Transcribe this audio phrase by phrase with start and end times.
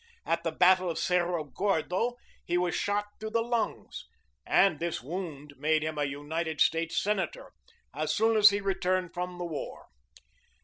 [0.25, 4.07] At the battle of Cerro Glordo he was shot through the lungs,
[4.47, 7.51] and this wound made him a United States Senator
[7.93, 9.89] as soon as he returned from the war.